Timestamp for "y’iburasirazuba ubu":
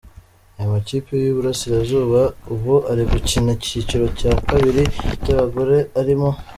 1.17-2.73